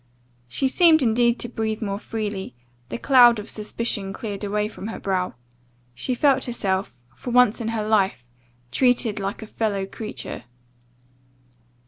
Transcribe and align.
She 0.47 0.67
seemed 0.67 1.03
indeed 1.03 1.39
to 1.41 1.47
breathe 1.47 1.79
more 1.79 1.99
freely; 1.99 2.55
the 2.89 2.97
cloud 2.97 3.37
of 3.37 3.51
suspicion 3.51 4.13
cleared 4.13 4.43
away 4.43 4.67
from 4.67 4.87
her 4.87 4.99
brow; 4.99 5.35
she 5.93 6.15
felt 6.15 6.45
herself, 6.45 7.03
for 7.15 7.29
once 7.29 7.61
in 7.61 7.67
her 7.67 7.87
life, 7.87 8.25
treated 8.71 9.19
like 9.19 9.43
a 9.43 9.45
fellow 9.45 9.85
creature. 9.85 10.45